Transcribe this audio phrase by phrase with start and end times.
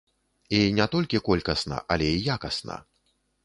[0.59, 2.83] І не толькі колькасна, але і якасна.